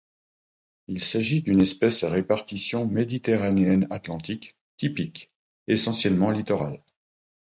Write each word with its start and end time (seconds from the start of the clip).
Il 0.87 1.03
s'agit 1.03 1.43
d'une 1.43 1.61
espèce 1.61 2.03
à 2.03 2.09
répartition 2.09 2.87
méditerranéenne-atlantique 2.87 4.57
typique, 4.77 5.29
essentiellement 5.67 6.31
littorale. 6.31 6.81